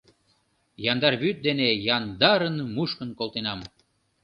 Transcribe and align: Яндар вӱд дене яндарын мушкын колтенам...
Яндар 0.91 1.13
вӱд 1.21 1.37
дене 1.47 1.67
яндарын 1.97 2.55
мушкын 2.75 3.09
колтенам... 3.19 3.59